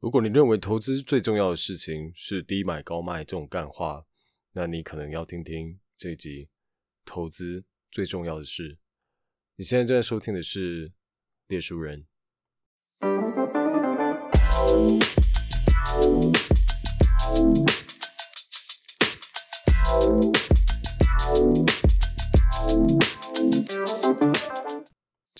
[0.00, 4.06] 如果你认为投资最重要的事情是低买高卖这种干话，
[4.52, 6.48] 那你可能要听听这一集
[7.04, 8.78] 投资最重要的事。
[9.56, 10.90] 你现在正在收听的是
[11.48, 12.06] 猎书人。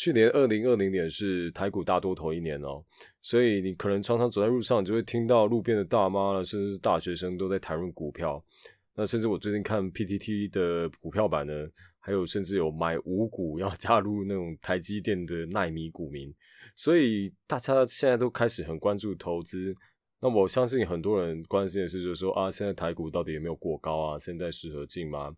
[0.01, 2.83] 去年二零二零年是台股大多头一年哦，
[3.21, 8.43] 所以你可能常常走在路上，就会听到路边的大妈，甚至是大学生都在谈论股票。
[8.95, 11.53] 那甚至我最近看 PTT 的股票版呢，
[11.99, 16.35] 还有甚至有买五股要加入那种台积电的奈米股民，
[16.75, 19.75] 所以大家现在都开始很关注投资。
[20.23, 24.19] 那我相信很多人关心的是，就是说啊，现在台股到底有没有过高啊？
[24.19, 25.31] 现在适合进吗？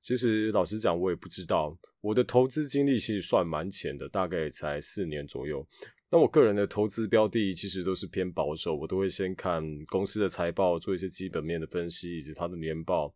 [0.00, 1.76] 其实老实讲，我也不知道。
[2.00, 5.66] 我的投资经历其实算蛮浅的，大概才四年左右。
[6.10, 13.14] 那我个人的投资标的其实都是偏保守，我都会先看公司的财报，做一些基本面的分析，以及它的年报，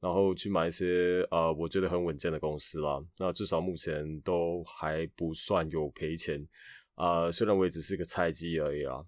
[0.00, 2.98] 然后去买一些呃我觉得很稳健的公司啦。
[3.18, 6.44] 那至少目前都还不算有赔钱
[6.94, 9.04] 啊，虽然我也只是个菜鸡而已啊。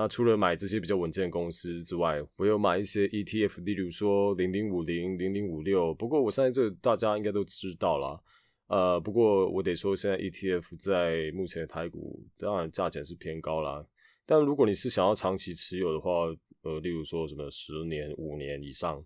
[0.00, 5.92] 那除了买这些比较稳健公司之外，我有买一些 ETF，例如说零零五零、零零五六。
[5.92, 8.22] 不过我相信这大家应该都知道了。
[8.68, 13.84] 呃，不过我得说，现在 ETF 在目前的台股当然价钱是偏高啦。
[14.24, 16.28] 但如果你是想要长期持有的话，
[16.62, 19.04] 呃，例如说什么十年、五年以上，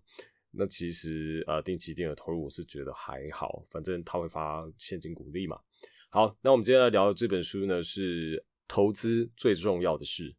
[0.51, 5.57] 那其实呃定期定额投入我是觉得还好，反正它会发现金股利嘛。
[6.11, 10.35] 好，那我们接下来聊的这本书呢是投资最重要的事。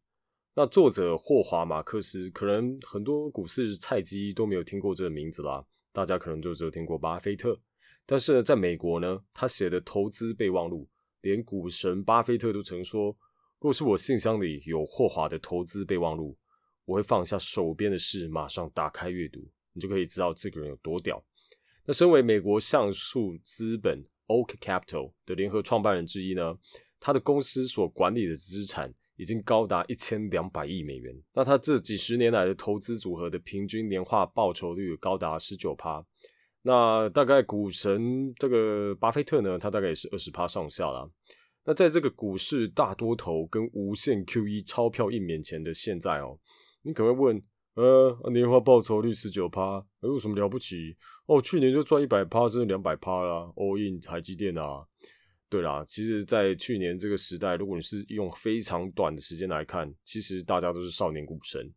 [0.57, 7.59] 那作者霍华马克思，可能很多股市菜鸡都没有听过这个名字啦，大家可能就只有听过巴菲特。
[8.05, 10.87] 但是呢，在美国呢，他写的投资备忘录，
[11.23, 13.17] 连股神巴菲特都曾说，
[13.59, 16.37] 若是我信箱里有霍华的投资备忘录，
[16.85, 21.21] 我会放下手边的事，马上打开阅读，你就可以知道这个人有多屌。
[21.83, 26.57] 那身为美国橡树资本 Oak Capital 的联合创办人之一呢，
[26.97, 28.93] 他的公司所管理的资产。
[29.17, 31.15] 已经高达一千两百亿美元。
[31.33, 36.05] 那他这几十年来的投资组合的平均年化报酬率高达十九趴。
[36.63, 41.07] 那大概股神这个巴菲特呢，他大概也是二十趴上下啦。
[41.63, 46.39] 那在这个股市大多头跟无限 QE 钞票印面前的现在哦，
[46.83, 47.43] 你可能会问，
[47.75, 50.95] 呃，年化报酬率十九趴，有什么了不起？
[51.25, 54.85] 哦，去年就赚一百趴，甚至两百趴啦，all in 台积电啊。
[55.47, 61.71] 对啦，其实，在去年这个时代，如果你是用非常短的时间来看，其实大家都是少年股神。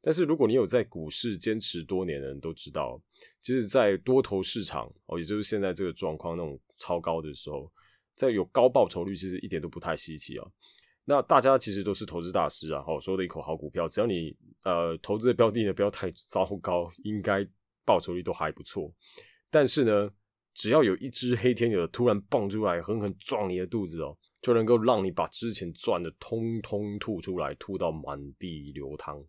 [0.00, 2.98] 但是，如果你有在股市坚持多年的人都知道，
[3.42, 7.70] 其实，在多头市场哦，也就是现在这个状况那种超高的时候，
[8.14, 10.46] 在有高报酬率，其实一点都不太稀奇啊。
[11.04, 17.46] 那大家其实都是投资大师啊，好说的一口好股票，只要你呃投资的标的呢不要太糟糕，应该
[17.84, 18.94] 报酬率都还不错。
[19.50, 20.10] 但是呢？
[20.58, 29.24] 只要有一只黑天鹅突然蹦出来，狠狠撞你的肚子哦，就能够让你把之前赚的通通吐出来，吐到满地流汤。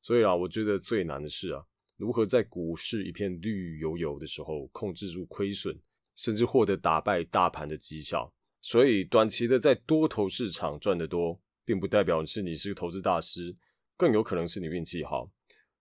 [0.00, 1.60] 所以啊，我觉得最难的是啊，
[1.96, 5.76] 如何在股市一片绿油油的时候，控制住亏损，
[6.14, 8.32] 甚至获得打败大盘的绩效。
[8.60, 13.56] 所以，短期的在多头市场赚得多，并不代表是你是个投资大师，
[13.96, 15.28] 更有可能是你运气好。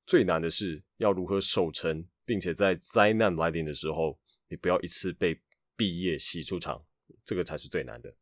[0.07, 4.17] 最难的是要如何守成，并且在灾难来临的时候。
[4.49, 5.39] 你不要一次被
[5.77, 6.83] 毕业洗出场，
[7.23, 8.13] 这个才是最难的。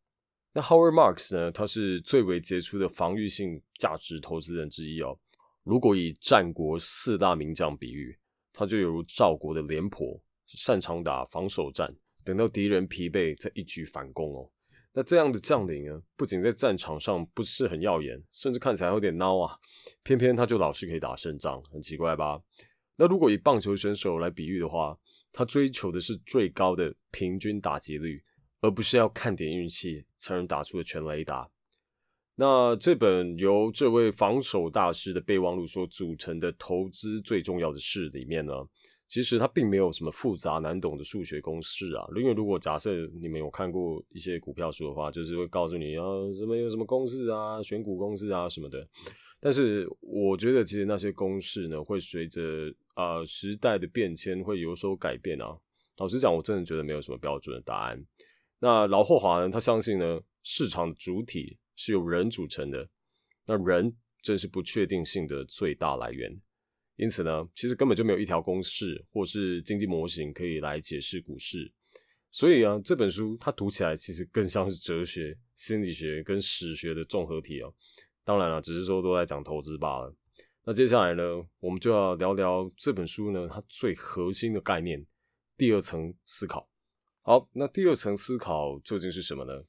[0.52, 1.50] 那 Howard Marks 呢？
[1.52, 5.18] 他是最为杰出的防御性价值投资人之一哦。
[5.62, 8.18] 如果以战国四大名将比喻，
[8.52, 11.94] 他就犹如赵国的廉颇，擅长打防守战，
[12.24, 14.50] 等到敌人疲惫再一举反攻哦。
[14.94, 19.58] 那这样的将领呢，不仅在战场上不是很耀眼，甚至看起来有点孬啊，
[20.02, 22.40] 偏偏他就老是可以打胜仗，很奇怪吧？
[22.96, 24.98] 那如果以棒球选手来比喻的话，
[25.38, 28.20] 他追求的是最高的平均打击率，
[28.60, 31.48] 而不是要看点运气才能打出的全雷达。
[32.34, 38.52] 那这本由这位防守大师的备忘录所组成的投资最重要的事里面呢，
[39.06, 42.04] 其实它并没有什么复杂难懂的数学公式啊。
[42.16, 46.02] 因为如果假设你们有看过一些股票书的话，就是会告诉你啊
[46.36, 48.84] 什么有什么公式啊，选股公式啊什么的。
[49.40, 52.42] 但是我觉得其实那些公式呢，会随着
[52.98, 55.56] 啊，时代的变迁会有所改变啊。
[55.98, 58.04] 老实讲，我真的觉得没有什么标准的答案。
[58.58, 62.88] 那老霍华呢，他相信呢，市场的主体是由人组成的，
[63.46, 66.36] 那人正是不确定性的最大来源。
[66.96, 71.72] 因此呢，其实根本就没有一条公式或是经济模型可以来解释股市。
[72.32, 77.72] 所以啊，这本书它读起来其实更像是哲学、心理学跟史学的综合体哦。
[78.24, 80.12] 当然了，只是说都在讲投资罢了。
[80.68, 81.22] 那接下来呢，
[81.60, 85.02] 我们就要聊聊这本书呢它最核心的概念——
[85.56, 86.68] 第二层思考。
[87.22, 89.64] 好，那第二层思考究竟是什么呢？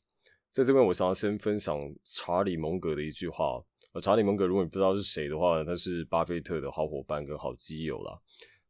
[0.51, 3.63] 在这边，我想要先分享查理蒙格的一句话。
[3.93, 8.19] 呃，查理蒙格，如果你不知道是谁的话，他是巴菲特的好伙伴跟好基友啦。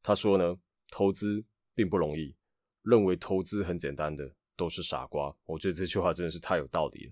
[0.04, 0.56] 他说呢，
[0.92, 1.44] 投资
[1.74, 2.36] 并不容易，
[2.84, 5.36] 认为投资很简单的都是傻瓜。
[5.46, 7.12] 我觉得这句话真的是太有道理了。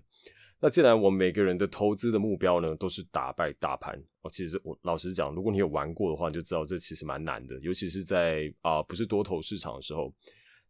[0.60, 10.12] 那既然我们每个人的投资的目标呢，都是打败大盘哦，其实我老实讲，如果你有玩过的话，你就知道这其实蛮难的，尤其是在啊不是多头市场的时候。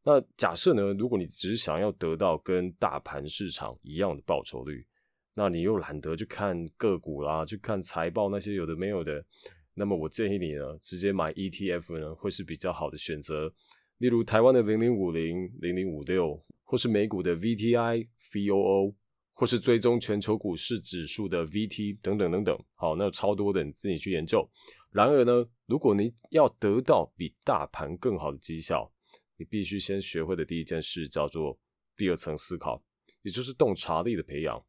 [0.04, 4.86] 那假设呢，如果你只是想要得到跟大盘市场一样的报酬率，
[5.34, 9.24] 那你又懒得去看个股啦，去看财报那些有的没有的，
[9.72, 13.50] 那么我建议你呢，直接买 ETF 呢，会是比较好的选择。
[13.96, 18.94] 例如台湾的零零五零、零零五六，或是美股的 VTI、VOO。
[19.38, 24.44] 或是追踪全球股市指数的 VT 等等等等，好，那超多的，你自己去研究。
[24.90, 28.92] 然而呢，如果你要得到比大盘更好的绩效，
[29.36, 31.56] 你必须先学会的第一件事叫做
[31.96, 32.82] 第二层思考，
[33.22, 34.60] 也就是洞察力的培养。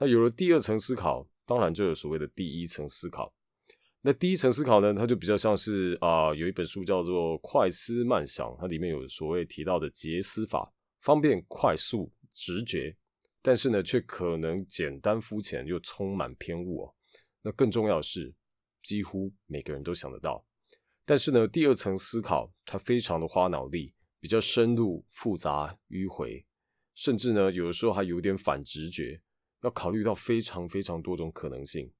[0.00, 3.32] 那有了第二层思考，当然就有所谓的第一层思考。
[4.00, 10.72] 那第一层思考呢，它就比较像是啊，有一本书叫做《快思慢想》，它里面有所谓提到的杰思法，
[11.02, 12.96] 方便快速直觉。
[13.40, 16.94] 但是呢，却可能简单肤浅又充满偏误哦。
[17.42, 18.34] 那更重要的是，
[18.82, 20.44] 几乎每个人都想得到。
[21.04, 26.44] 但是呢，第二层思考它非常的花脑力，比较深入、复杂、迂回，
[26.94, 29.22] 甚至呢，有的时候还有点反直觉，
[29.62, 31.90] 要考虑到非常非常多种可能性。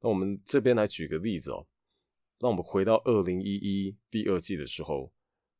[0.00, 1.66] 那我们这边来举个例子哦，
[2.40, 5.12] 让我们回到二零一一第二季的时候，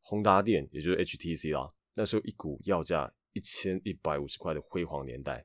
[0.03, 3.15] 宏达电也就是 HTC 啦，那时候一股要价。
[3.35, 5.45] 一千一百五十块的辉煌年代，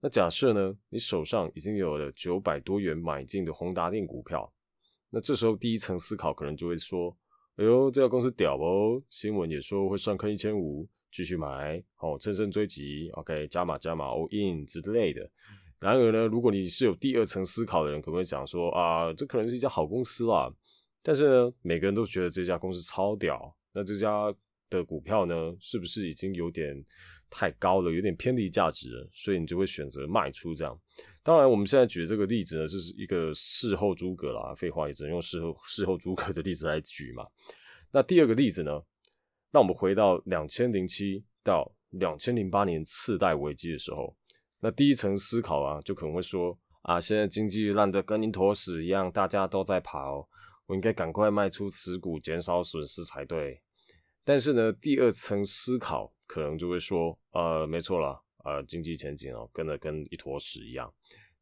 [0.00, 4.52] 那假设呢，你手上已经有了九百多元买进的宏达电股票，
[5.10, 7.16] 那这时候第一层思考可能就会说
[7.56, 15.28] ：“哎呦，这家公司屌哦，新闻也说会上看一千五，继续买，哦，乘胜追击，OK，加码加码，all in 之类的。”
[15.80, 20.52] 然而呢，如果你是有第二层思考的人，可能会讲说：“啊，这可能是一家好公司啦。”
[21.02, 24.34] 但是呢，每个人都觉得这家公司超屌，那这家。
[24.70, 26.74] 的股票呢，是不是已经有点
[27.30, 29.08] 太高了，有点偏离价值了？
[29.12, 30.78] 所以你就会选择卖出这样。
[31.22, 37.26] 当然，我们现在举这个例子呢，就是一个事后诸葛啦，废话也只能用事后事后诸葛的例子来举嘛。
[37.90, 38.80] 那第二个例子呢，
[39.50, 44.14] 那我们回到两千零七到两千零八年次贷危机的时候，
[44.60, 50.28] 那第一层思考啊，就可能会说啊，现在经济烂得跟一坨屎一样，大家都在跑，
[50.66, 53.62] 我应该赶快卖出持股，减少损失才对。
[54.28, 60.92] 但是呢，第二层思考可能就会说，呃，没错了，呃，经济前景哦，跟的跟一坨屎一样。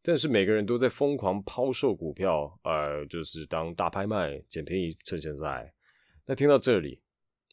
[0.02, 5.74] 但是每个人都在疯狂抛售股票，呃，就是当大拍卖捡便宜趁现在。
[6.26, 7.02] 那听到这里，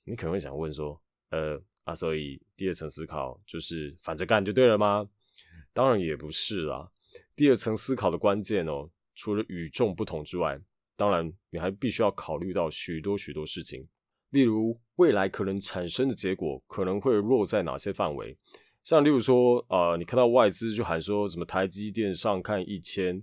[0.06, 1.02] 你可能会想问说，
[1.32, 5.10] 呃，啊，所以第二层思考就是反着干就对了吗？
[5.74, 6.92] 当然也不是啦。
[7.36, 10.62] 第二层思考的关键哦，除了与众不同之外，
[10.96, 13.88] 当然你还必须要考虑到许多许多事情。
[14.34, 18.36] 例如，未来可能产生的结果可能会落在哪些范围？
[18.84, 23.22] 像例如说，呃，你看到外资就喊说什么台积电上看一千，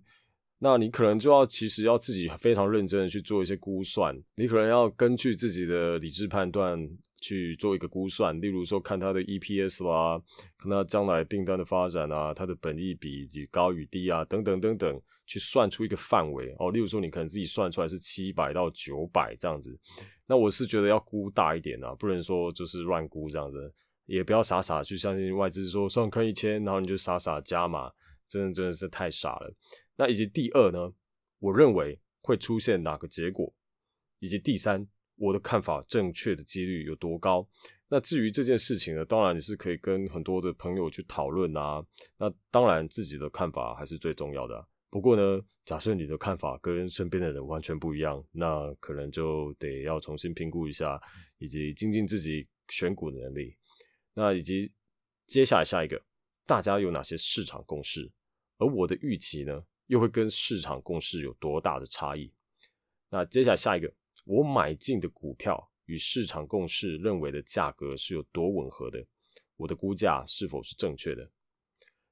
[0.61, 6.89] 那你可能就要其实要自己非常认真的去做一些估算，你可能要根据自己的理智判断
[7.21, 8.41] 去做一个估算。
[8.41, 10.21] 例如说，看它的 EPS 啦，
[10.59, 16.71] 看它将来订单的发展啊，它的本益比与高与低啊，等等等等，去算出一个范围哦。
[16.71, 19.79] 例如说，你可能自己算出来是七百到九百这样子。
[20.27, 23.73] 那我是觉得要估大一点啊，不能说就是乱估这样子，
[24.07, 27.91] 也不要傻傻去相信外资说上看一千，然后你就傻傻加码，
[28.29, 29.53] 真的真的是太傻了。
[29.97, 30.93] 那以及第二呢，
[31.41, 33.53] 我认为会出现哪个结果，
[34.21, 34.87] 以及第三，
[35.21, 37.47] 我的看法正确的几率有多高？
[37.89, 41.85] 那至于这件事情呢，当然你是可以跟很多的朋友去讨论啊。
[42.17, 44.67] 那当然自己的看法还是最重要的。
[44.89, 50.99] 不过呢，假设你的看法跟身边的人完全不一样，那可能就得要重新评估一下，
[51.39, 53.55] 以及精进自己选股的能力。
[54.15, 54.73] 那以及
[55.27, 56.01] 接下来下一个，
[56.47, 58.11] 大家有哪些市场共识？
[58.59, 62.33] 而我的预期呢，又会跟市场共识有多大的差异？
[63.11, 63.93] 那接下来下一个，
[64.25, 69.05] 我买进的股票与市场共识认为的价格是有多吻合的？
[69.57, 71.31] 我的估价是否是正确的？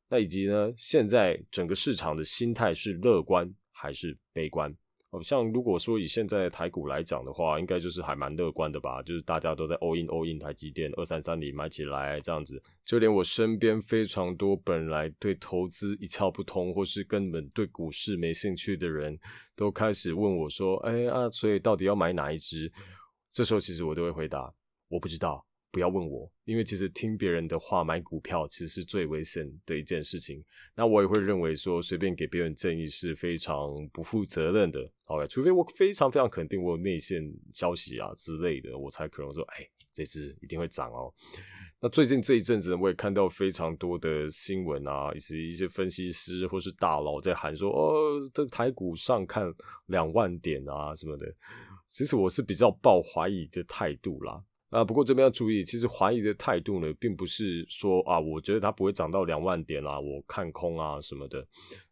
[0.09, 0.73] 那以及呢？
[0.77, 4.75] 现在整个市场的心态是乐观还是悲观？
[5.11, 19.19] 哦，像如果说以现在台股来讲的话，应该就是还蛮乐观的吧，就是大家都在 all in all in 台积电二三三零买起来这样子，就连我身边非常多本来对投资一窍不通，或是根本对股市没兴趣的人，
[19.57, 22.71] 都开始问我说：“哎啊，所以到底要买哪一只？”
[23.33, 24.53] 这时候其实我都会回答
[24.89, 30.43] ：“我不知道。”不要问我，因为其实听别人的话买股票，其实是最危险的一件事情。
[30.75, 34.81] 那我也会认为说，随便给别人建议是非常不负责任的。
[35.07, 37.23] OK，除非我非常非常肯定我有内线
[37.53, 41.13] 消息啊之类的，我才可能说，哎，这只一定会涨哦。
[41.81, 49.53] 那最近这一阵子，我也看到非常多的新闻啊，以及一些分析师或是大佬在喊说，哦，这台股上看
[49.87, 51.27] 两万点啊什么的。
[51.89, 54.43] 其实我是比较抱怀疑的态度啦。
[54.71, 61.47] 啊，不过这边要注意，其实怀疑的态度呢，并不是说啊，我觉得它不会涨到两万点啦，我看空啊什么的，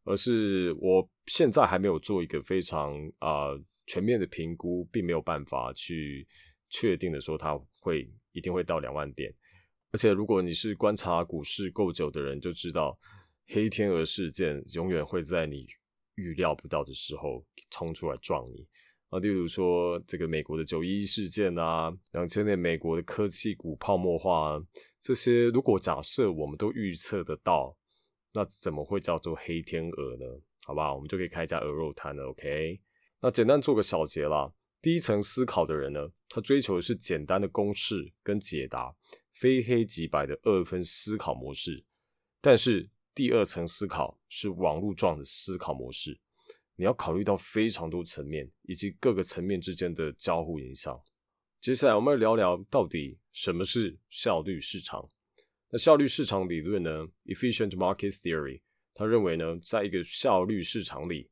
[0.05, 3.49] 而是我现在还没有做一个非常啊
[3.87, 6.29] 全面的评估，并没有办法去
[6.69, 9.33] 确定的说它会一定会到两万点。
[9.93, 12.99] 而且如果你是观察股市够久的人，就知道
[13.47, 15.67] 黑天鹅事件永远会在你
[16.17, 18.67] 预料不到的时候冲出来撞你。
[19.09, 24.63] 啊，例如说这个美国的九一一事件啊，两千年美国的科技股泡沫化，啊
[25.01, 27.77] 这些如果假设我们都预测得到，
[28.33, 30.27] 那怎么会叫做黑天鹅呢？
[30.65, 32.25] 好吧，我们就可以开一家鹅肉摊了。
[32.31, 32.81] OK，
[33.21, 34.53] 那简单做个小结啦。
[34.83, 38.95] 第一层思考的人呢，他追求的是简单的公式跟解答，
[39.33, 41.85] 非黑即白的二分思考模式。
[42.41, 46.21] 但是第二层思考是网络状的思考模式。
[46.77, 50.99] 你要考虑到非常多层面，以及各个层面之间的交互影响。
[51.61, 55.09] 接下来，我们来聊聊到底什么是效率市场。
[55.71, 58.61] 那效率市场理论呢？Efficient Market Theory，
[58.95, 61.31] 他认为呢，在一个效率市场里，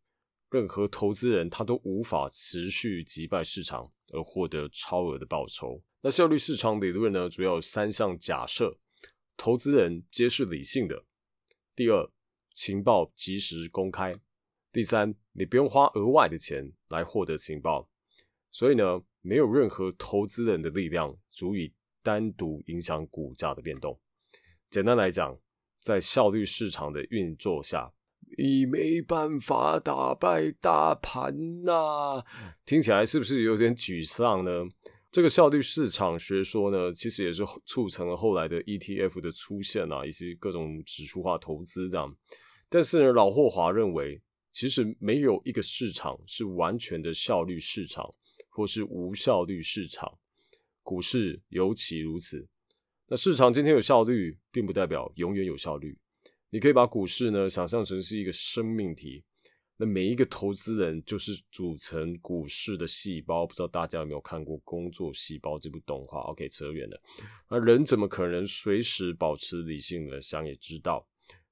[0.50, 5.82] 任何投资人他都无法持续击败市场而获得超额的报酬。
[6.00, 8.78] 那效率市场理论呢，主要有三项假设：
[9.36, 11.04] 投资人皆是理性的；
[11.76, 12.10] 第二，
[12.52, 14.14] 情报及时公开。
[14.74, 17.88] 第三，你不用花额外的钱来获得情报，
[18.50, 24.00] 所以呢，没有任何投资人的力量足以单独影响股价的变动。
[24.68, 25.38] 简单来讲，
[25.80, 27.92] 在效率市场的运作下，
[28.36, 32.24] 你没办法打败大盘呐。
[32.66, 34.50] 听起来是不是有点沮丧呢？
[35.12, 42.12] 这个效率市场学说呢，其实也是促成了后来的 ETF 的出现啊，以及各种指数化投资这样。
[42.68, 44.20] 但是呢，老霍华认为。
[44.54, 48.08] 其实没有一个市场是完全的效率市场，
[48.48, 50.16] 或是无效率市场，
[50.80, 52.46] 股市尤其如此。
[53.08, 55.98] 那市场今天有效率，并不代表永远有效率。
[56.50, 59.24] 你可以把股市呢想象成是一个生命体，
[59.76, 63.44] 那每一个投资人就是组成股市的细胞。
[63.44, 67.02] 不知道大家有没有看过《工作细胞》这部动画？OK，扯远了。
[67.50, 70.20] 那人怎么可能随时保持理性呢？
[70.20, 71.04] 想也知道。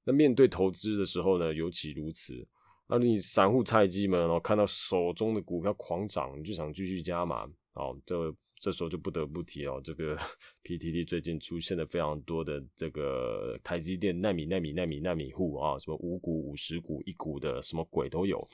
[0.05, 2.47] 那面对投资的时候呢，尤其如此。
[2.93, 7.97] 那你散户菜鸡们哦，看到手中的股票狂涨，你就想继续加码哦。
[8.05, 10.15] 这这时候就不得不提哦，这个
[10.63, 18.47] PTT 最近出现了非常多的这个台积电纳米、纳米、纳米、纳米户啊，什么五股、五十股、一股的，什么鬼都有。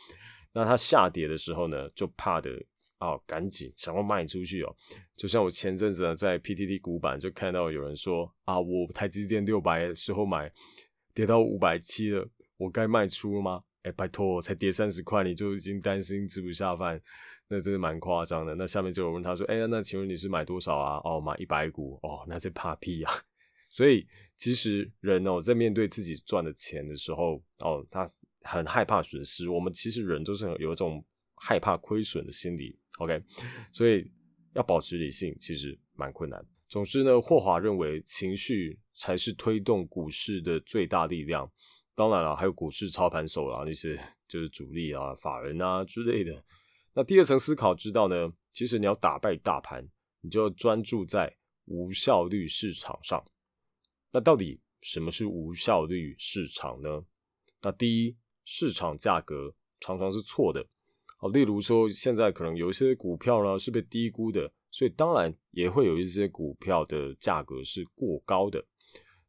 [0.52, 2.50] 那它下跌的时候呢，就怕的
[2.98, 4.72] 啊，赶紧想要卖出去哦。
[5.16, 10.50] 就像我前阵子，在 PTT 股板就看到有人说啊，我台积电六百时候买，
[11.12, 12.24] 跌到五百七了，
[12.56, 13.64] 我该卖出了吗？
[13.82, 17.00] 哎，拜托，才跌三十块，你就已经担心吃不下饭，
[17.48, 18.54] 那真的蛮夸张的。
[18.54, 21.98] 那下面就有问他说：“哎，那请问你是买多少啊？”哦，买一百股。
[22.02, 23.12] 哦，那在怕屁啊！
[23.70, 24.06] 所以
[24.36, 28.10] 其实人哦，在面对自己赚的钱的时候，哦，他
[28.42, 29.48] 很害怕损失。
[29.48, 31.04] 我们其实人都是有一种
[31.36, 32.78] 害怕亏损的心理。
[32.98, 33.22] OK，
[33.72, 34.10] 所以
[34.54, 36.44] 要保持理性，其实蛮困难。
[36.66, 41.50] 总之呢，霍华认为情绪才是推动股市的最大力量。
[41.98, 46.44] 当然了，还有股市操盘手啊，那些就是主力啊、法人啊之类的。
[46.94, 49.84] 那第二层思考知道呢，其实你要打败大盘，
[50.20, 53.20] 你就要专注在无效率市场上。
[54.12, 57.04] 那到底什么是无效率市场呢？
[57.62, 60.64] 那第一，市场价格常常是错的。
[61.16, 68.64] 好，例如说现在可能有一些股票呢是被低估的，所以当然也会有一些股票的价格是过高的。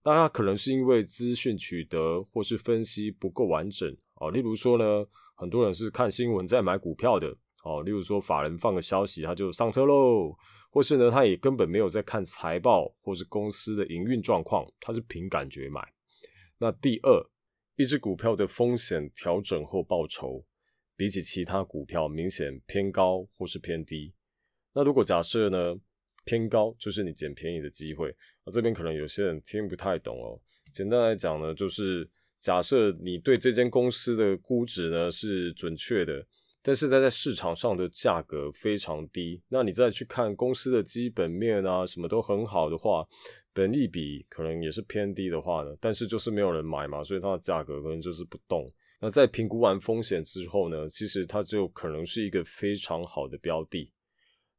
[0.03, 4.31] 那它可能是因为资讯取得或是分析不够完整哦。
[4.31, 7.83] 例如说呢，很多人是看新闻在买股票的哦。
[7.83, 10.33] 例如说，法人放个消息，他就上车喽；
[10.71, 15.81] 或是呢，他也根本没有在看财报或是公司的营运状况，他是凭感觉买。
[16.57, 17.29] 那第二，
[17.75, 20.45] 一只股票的风险调整后报酬，
[20.95, 24.13] 比起其他股票明显偏高或是偏低。
[24.73, 25.75] 那如果假设呢
[26.29, 28.15] 偏高，就是你捡便宜的机会。
[28.45, 30.39] 那这边可能有些人听不太懂哦。
[30.71, 32.07] 简单来讲呢，就是
[32.39, 36.23] 假设你对这间公司的估值呢是准确的。
[36.61, 43.07] 但是它在市场上的价格非常低，那你再去看公司的基本面啊，什么都很好的话，
[43.53, 48.69] 本利比可能也是偏低的话呢，但是就是没有人买嘛，所以它的价格可能就是不动。
[48.99, 53.89] 那在评估完风险之后呢，其实它就可能是一个非常好的标的。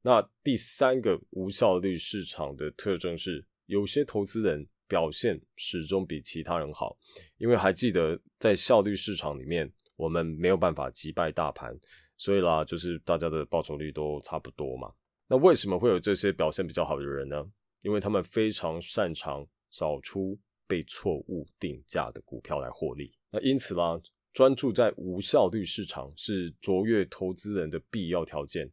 [0.03, 6.97] 那第三个无效率市场的特征是，有些投资人表现始终比其他人好，
[7.39, 9.73] 因为还记得在效率市场里面。
[9.97, 11.79] 我们没有办法击败大盘，
[12.17, 14.91] 所以啦，就是大家的报酬率都差不多嘛。
[15.29, 17.37] 那为什么会有这些表现比较好的人呢？
[17.83, 23.13] 因为他们非常擅长找出被错误定价的股票来获利。
[23.31, 24.01] 那因此啦，
[24.33, 28.73] 专注在无效率市场是卓越投资人的必要条件。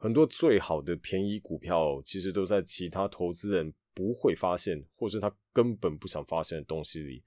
[0.00, 7.22] 很多最好的便宜股票，其实都在其他投资人不会发现，或是他根本不想发现的东西里。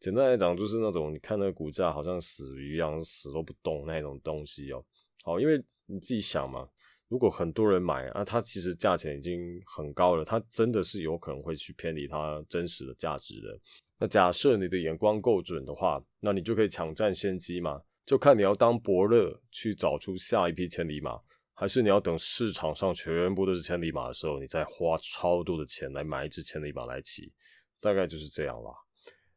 [0.00, 4.82] 简单来讲，就是那种你看那个股价好像死鱼一样，死都不动那种东西哦。
[5.22, 6.66] 好，因为你自己想嘛，
[7.08, 13.60] 如果很多人买啊，它其实价钱已经很高了，它真的是有可能会去偏离它真实的价值的。
[13.98, 17.82] 那假设你的眼光够准的话，那你就可以抢占先机嘛。
[18.06, 21.18] 就看你要当伯乐去找出下一批千里马，
[21.64, 27.32] 还是你要等市场上全部都是千里马的时候，你再花超多的钱来买一只千里马来骑，
[27.80, 28.70] 大概就是这样啦。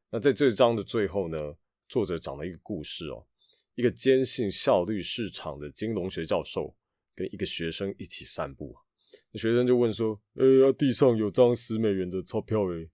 [0.09, 1.37] 那在这章的最后呢，
[1.87, 3.25] 作者讲了一个故事哦，
[3.75, 6.75] 一个坚信效率市场的金融学教授
[7.15, 8.75] 跟一个学生一起散步，
[9.31, 12.89] 那学生就问说：“哎，地上有张十美元的钞票诶。”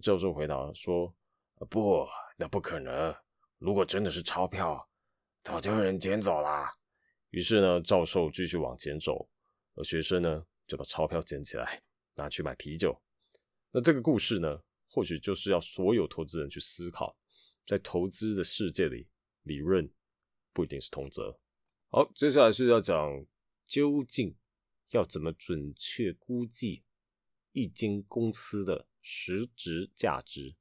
[0.00, 1.12] 教授回答说
[1.68, 2.06] ：“不，
[2.36, 3.12] 那不可能。
[3.58, 4.88] 如果真的是钞票，
[5.42, 6.74] 早就有人捡走了。”
[7.30, 9.28] 于是呢，教授继续往前走，
[9.74, 11.82] 而学生呢就把钞票捡起来
[12.14, 13.00] 拿去买啤酒。
[13.70, 14.62] 那这个故事呢？
[14.90, 17.14] 或许就是要所有投资人去思考，
[17.66, 19.06] 在投资的世界里，
[19.42, 19.88] 理论
[20.52, 21.38] 不一定是通则。
[21.90, 23.26] 好，接下来是要讲
[23.66, 24.34] 究竟
[24.90, 26.82] 要怎么准确估计
[27.52, 30.56] 一间公司的实质价值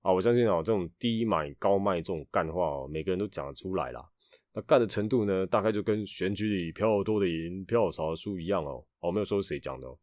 [0.00, 0.12] 啊！
[0.12, 4.10] 我相信啊，这种低买高卖这种干话，每个人都讲得出来啦。
[4.54, 8.84] 那干的程度呢，大概就跟选举里票多的赢，票少的输一样哦。
[9.00, 9.98] 我没有说谁讲的哦。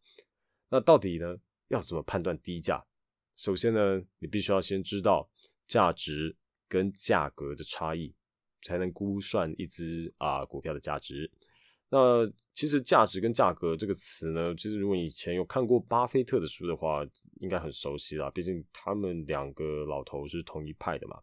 [0.69, 1.35] 那到底呢，
[1.67, 2.83] 要怎么判断低价？
[3.37, 5.29] 首先呢，你必须要先知道
[5.67, 6.35] 价值
[6.67, 8.13] 跟价格的差异，
[8.61, 11.31] 才能估算一只啊股票的价值。
[11.91, 17.03] 那其实价值跟价格这个词呢，其实如果以前有看过巴菲特的书的话，
[17.39, 18.29] 应该很熟悉啦。
[18.31, 21.19] 毕竟他们两个老头是同一派的嘛。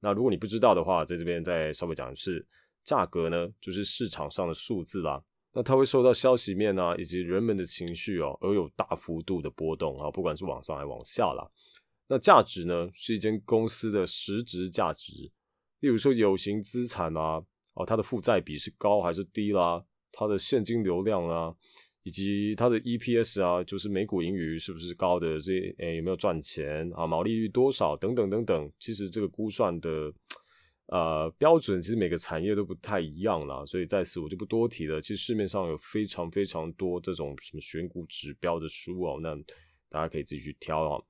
[0.00, 2.46] 那如果你不知道的话，在这边再稍微讲的是，
[2.82, 5.22] 价格呢就是市场上的数字啦。
[5.52, 11.50] 那它会受到消息面啊，以及人们的情绪哦，而有大幅度的波动啊，不管是往上还往下啦。
[12.08, 15.12] 那价值呢，是一间公司的实质价值，
[15.80, 17.42] 例如说有形资产啊，
[17.74, 21.54] 哦，它的负债比是高还是低啦，它的现金流量啊，
[22.02, 30.12] 以及它的 EPS 啊，就是每股盈余是不是高的，这诶有没有赚钱啊，毛利率多少等等等等，其实这个估算的。
[30.92, 35.00] 呃，标准其实每个产业都不太一样啦，所以在此我就不多提了。
[35.00, 39.36] 其实市面上有非常非常多这种什么选股指标的书哦，那
[39.88, 41.00] 大家可以自己去挑啊。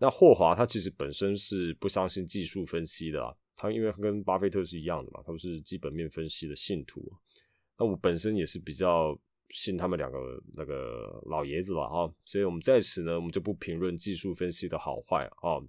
[0.00, 7.00] 那霍华他其实本身是不相信技术分析的啊，他因为跟巴菲特是一样的嘛，他不是基本面分析的信徒。
[7.78, 9.16] 那我本身也是比较
[9.50, 10.18] 信他们两个
[10.56, 15.60] 那个老爷子了啊，所以我们在此呢，我们就不评论技术分析的好坏啊。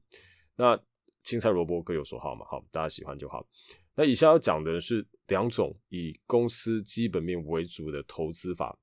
[0.55, 0.81] 那。
[1.23, 3.47] 青菜萝卜各有所好嘛，好，大家喜欢就好。
[3.93, 8.75] 那以下要讲的是两种以公司基本面为主的投资法。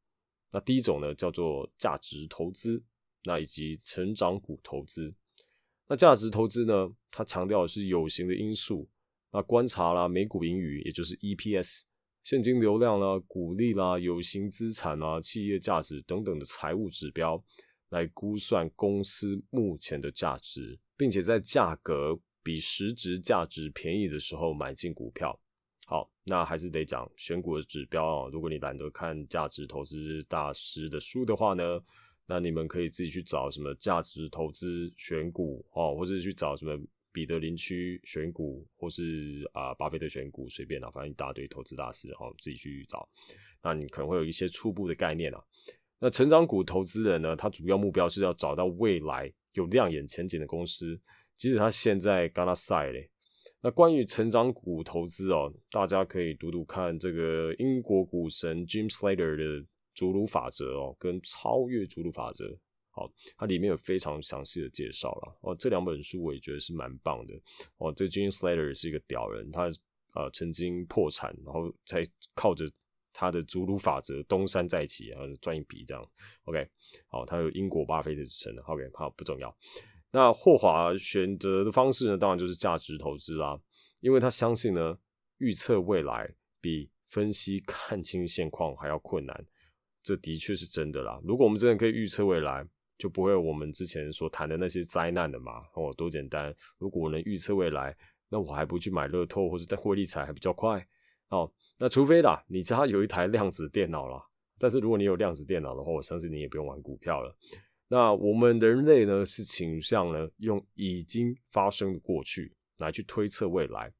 [0.53, 2.81] 那第一种呢，叫做价值投资，
[3.25, 5.13] 那以及成长股投资。
[5.89, 8.89] 那价值投资呢，它强调的是有形的因素，
[9.33, 11.83] 那观察啦，每股盈余，也就是 EPS，
[12.29, 17.43] 现金流量啦，股利啦，有形资产啊，企业价值等等的财务指标，
[17.89, 22.21] 来估算公司目前的价值，并且在价格。
[22.41, 25.39] 比实质价值便宜的时候买进股票，
[25.87, 28.29] 好，那还是得讲选股的指标啊。
[28.33, 31.63] 如果你懒得看价值投资大师的书的话呢，
[32.27, 36.79] 那你们可以自己去找什么价值投资选股哦，或者去找什么
[37.19, 43.09] 彼得林区选股，或是啊巴菲特选股，随便啊，反正一大堆投资大师哦，自己去找。
[43.61, 45.43] 那你可能会有一些初步的概念啊。
[45.99, 50.97] 那成长股投资人呢，他主要目标是要找到未来有亮眼前景的公司。
[51.37, 53.11] 即使他现在刚他赛嘞，
[53.61, 62.57] 那关于成长股投资哦，大家可以读读看这个英国股神 Jim Slater 的逐鹿法则哦，跟超越逐鹿法则，
[62.99, 65.55] 好，它里面有非常详细的介绍了哦。
[65.55, 67.41] 这两本书我也觉得是蛮棒的
[67.77, 67.93] 哦。
[67.93, 69.71] 这 Jim Slater 是一个屌人，他
[70.15, 72.03] 呃曾经破产，然后才
[72.35, 72.69] 靠着
[73.13, 76.05] 他的主鲁法则东山再起，然后赚一笔这样。
[76.47, 76.69] OK，
[77.07, 78.63] 好，他有英国巴菲特之称的。
[78.63, 79.57] OK，好，不重要。
[80.11, 83.61] 那霍华选择的方式呢，当然就是价值投资啦，
[84.01, 84.99] 因为他相信呢，
[85.37, 89.47] 预测未来比分析看清现况还要困难，
[90.03, 91.21] 这的确是真的啦。
[91.23, 92.67] 如果我们真的可以预测未来，
[92.99, 95.63] 就不会我们之前所谈的那些灾难的嘛。
[95.75, 96.55] 哦，多简单！
[96.77, 97.97] 如果我能预测未来，
[98.29, 100.87] 那我还不去买乐透或者在获利彩还比较快
[101.29, 101.51] 哦。
[101.79, 104.23] 那除非啦，你家有一台量子电脑啦，
[104.59, 107.35] 但是如果你有量子电脑的话，我相信你也不用玩股票了。
[107.87, 113.91] 那我们人类呢，是倾向呢用已经发生的过去来去推测未来，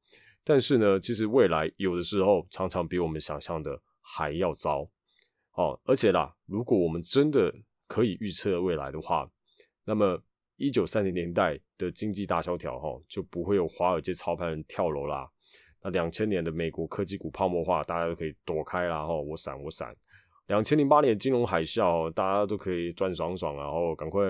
[0.45, 4.87] 但是呢，其实未来有的时候常常比我们想象的还要糟。
[5.55, 7.53] 哦，而且啦，如果我们真的
[7.89, 9.29] 可以预测未来的话，
[9.85, 10.23] 那么
[10.57, 15.29] 一九三零年代的经济大萧条哈就不会有华尔街操盘人跳楼啦。
[15.83, 19.93] 那两千年的美国科技股泡沫化，大家都可以躲开啦哈，我闪我闪。
[20.49, 24.25] 两千零八年金融海啸，大家都可以赚爽爽，然后赶快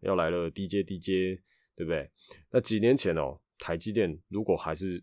[0.00, 1.40] 要来了，低阶低阶，
[1.76, 2.10] 对不对？
[2.50, 5.02] 那几年前哦，台积电如果还是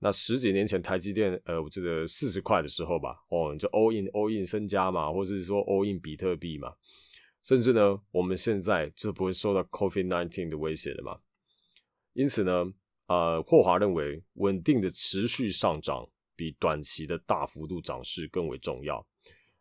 [0.00, 6.74] 那十几年前台积电，呃，我记得四十块的时候吧，哦，就 all in all in 身家嘛，或者是说 all in 比特币嘛，
[7.42, 11.18] 甚至呢，我们现在就不会受到 COVID nineteen 的威胁了嘛。
[12.12, 12.64] 因此呢，
[13.08, 19.04] 呃，霍华认为稳定的持续上涨比短期的大幅度涨势更为重要。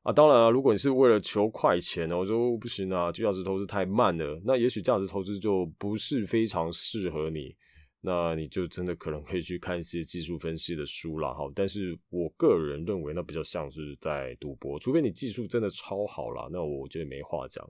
[0.04, 7.56] 啊，当然了，如果你是为了求快钱呢，我说不行啊，价值投资太慢了，那也许价值投资就不是非常适合你，
[8.02, 11.50] 那你就真的可能可以去看一些技术分析的书了哈。
[11.56, 17.66] 但是我个人认为，那比较像是在赌博，除非你技术真的超好了，那我觉得没话讲。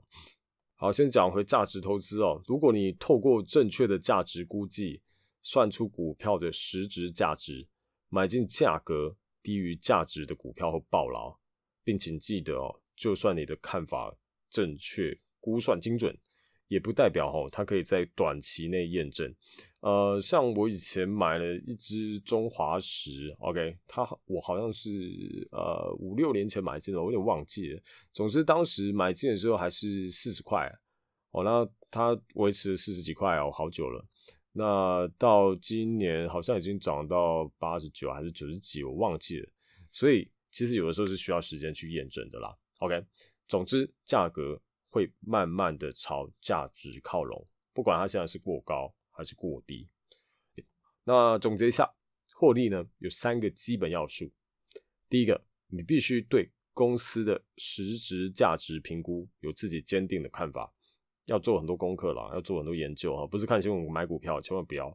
[0.74, 5.00] 好，先讲回价值投资哦，如果你透过正确的价值估计，
[5.42, 7.68] 算出股票的实质价值，
[8.08, 11.38] 买进价格低于价值的股票后爆牢。
[11.84, 14.16] 并请记得哦，就算你的看法
[14.48, 16.16] 正确、估算精准，
[16.72, 19.34] 也不代表哦，它可以在短期内验证。
[19.80, 24.88] 呃，像我以前买了一只中华石，OK，它我好像是
[25.52, 27.82] 呃五六年前买进的，我有点忘记了。
[28.10, 30.66] 总之当时买进的时候还是四十块，
[31.32, 34.04] 哦，那它维持了四十几块哦，好久了。
[34.52, 39.48] 那到今年好像已经涨到八十九还是九十几，我忘记了。
[39.90, 40.30] 所以。
[40.54, 42.54] 其实有的时候是需要时间去验证的啦。
[42.80, 43.02] OK，
[43.48, 44.60] 总之价格
[44.92, 49.88] 会慢慢的朝价值靠拢，不管它现在是过高还是过低。
[51.02, 51.90] 那总结一下，
[52.36, 54.30] 获利呢有三个基本要素。
[55.08, 60.70] 第一个，你必须对公司的实质价值评估有自己坚定的看法，
[61.26, 64.94] 要做很多功课啦，要做很多研究哈，不是看新闻买股票，千万不要。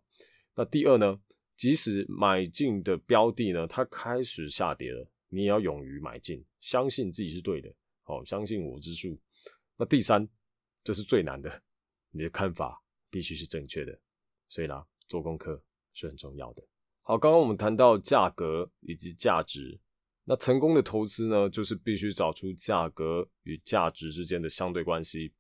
[0.56, 1.20] 那第二呢，
[1.56, 5.10] 即使买进的标的呢，它开始下跌了。
[5.30, 7.70] 你也要勇于买进，相信自己是对的，
[8.04, 9.20] 好，相信我之术。
[9.78, 10.28] 那第三，
[10.84, 11.62] 这是最难的，
[12.12, 14.00] 你的看法必须是正确的。
[14.48, 15.64] 所以呢，做功课
[15.94, 16.68] 是很重要的。
[17.04, 19.80] 好，刚刚我们谈到价格以及价值，
[20.24, 25.34] 那成功的投资呢，就是必须找出价格与价值之间的相对关系。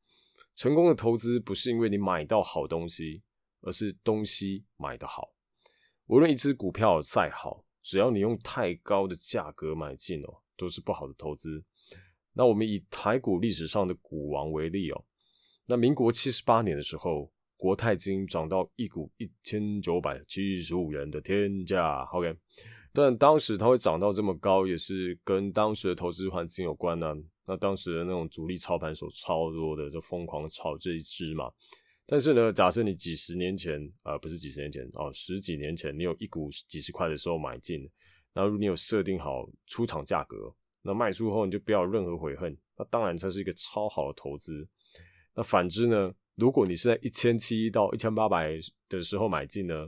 [0.55, 3.23] 成功的投资不是因为你买到好东西，
[3.61, 5.33] 而是东西买得好。
[6.05, 7.65] 无论一只股票再好。
[7.83, 11.63] 只要你用太高的价格买进哦，都是不好的投资。
[12.37, 15.03] 那我们以台股历史上的股王为例哦，
[15.65, 22.37] 那民国七十八年的时候，国泰金涨到一股一千九百七十五元的天价，OK。
[22.93, 27.11] 但当时它会涨到这么高，也是跟当时的投资环境有关呢。
[27.47, 31.51] 那当时的那种主力操盘手超多的，就疯狂炒这一支嘛。
[32.05, 37.89] 但是呢，假设你几十年前，啊，不是几十年前哦，十几年前，你有一股几十块的时候买进，
[38.33, 40.53] 然后你有设定好出厂价格，
[40.87, 44.65] 那卖出后你就不要有任何悔恨，那当然这是一个超好的投资。
[45.35, 49.85] 那反之呢，如果你是在一千七到一千八百的时候买进呢，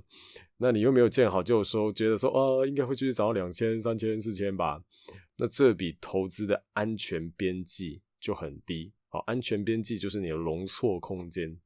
[0.58, 4.80] 那你又没有见好就收，觉得说，呃，应该会继续涨到两千、三千、四千吧，
[5.38, 8.92] 那这笔投资的安全边际就很低。
[9.08, 11.58] 好，安全边际就是你的容错空间。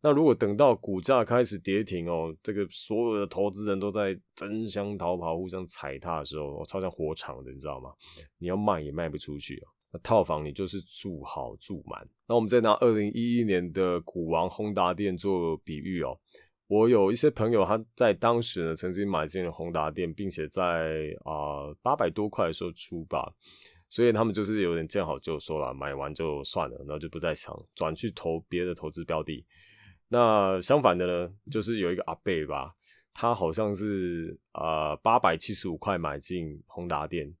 [0.00, 7.90] 那如果等到股价开始跌停哦，这个所有的投资人都在争相逃跑、互相踩踏的时候，我超像火场的，你知道吗？
[8.38, 9.66] 你要卖也卖不出去哦。
[9.90, 12.06] 那套房你就是住好住满。
[12.28, 16.16] 那我们再拿二零一一年的股王宏达电做比喻哦，
[16.68, 23.32] 我有一些朋友，他在当时呢曾经买进了宏达电，并且在啊八百多块的时候出吧，
[23.88, 29.44] 所以他们就是有点见好就收了，买完就算了，然后就不再想转去投别的投资标的。
[30.08, 32.74] 那相反的呢，就是有一个阿贝吧，
[33.12, 37.34] 他好像是啊八百七十五块买进宏达电。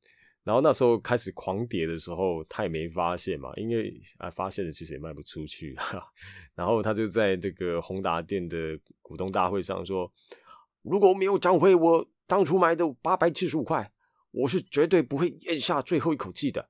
[0.44, 5.76] 然后那时候开始狂跌的时候，他也没发现嘛，因为啊发现了其实也卖不出去。
[6.56, 10.10] 然后他就在这个宏达电的股东大会上说
[10.80, 13.92] ：“如果没有涨回我当初买的八百七十五块，
[14.30, 16.66] 我是绝对不会咽下最后一口气的。”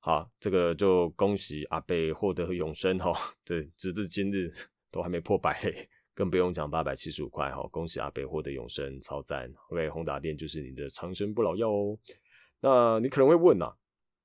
[0.00, 3.12] 好，这个就恭喜阿贝获得永生哈。
[3.44, 4.50] 对，直至今日
[4.94, 7.66] 都还没破百嘞，更不用讲八百七十五块哈。
[7.72, 9.50] 恭喜阿北获得永生，超赞！
[9.72, 11.98] 因为宏达电就是你的长生不老药哦。
[12.60, 13.74] 那你可能会问呐，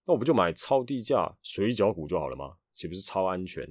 [0.05, 2.55] 那我不就买超低价水饺股就好了吗？
[2.71, 3.67] 岂不是超安全？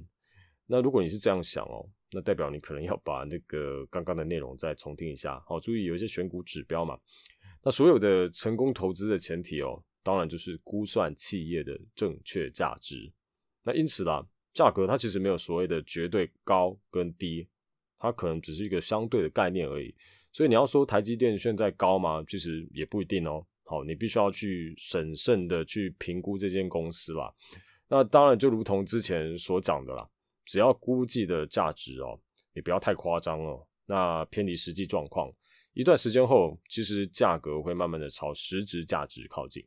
[0.65, 5.41] 那如果你是这样想哦，那代表你可能要把那个刚刚的内容再重听一下。
[5.47, 6.99] 好，注意有一些选股指标嘛。
[7.63, 13.09] 那所有的成功投资的前提哦，当然就是估算企业的正确价值。
[13.63, 17.47] 那因此啦，价格它其实没有所谓的绝对高跟低，
[17.97, 19.93] 它可能只是一个相对的概念而已。
[20.31, 22.23] 所以你要说台积电现在高吗？
[22.27, 23.45] 其实也不一定哦。
[23.63, 27.33] 好，你必须要去审慎的去评估这间公司啦。
[27.87, 30.09] 那当然，就如同之前所讲的啦，
[30.45, 32.19] 只要估计的价值哦，
[32.53, 33.65] 你不要太夸张哦。
[33.85, 35.31] 那偏离实际状况，
[35.73, 39.65] 一段时间后，其实价格会慢慢的朝实质价值靠近。